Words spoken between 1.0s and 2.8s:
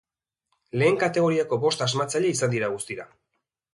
kategoriako bost asmatzaile izan dira